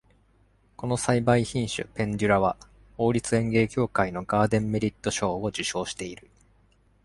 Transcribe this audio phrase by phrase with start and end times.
[0.77, 2.57] この栽培品種「ペンデュラ」は、
[2.97, 6.31] 王立園芸協会のガーデン・メリット賞を受賞している。